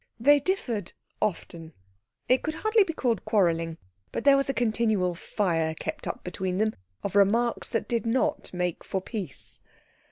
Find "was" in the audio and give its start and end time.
4.35-4.49